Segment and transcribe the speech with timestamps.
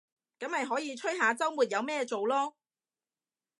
[0.39, 2.55] 噉咪可以吹下週末有咩做囉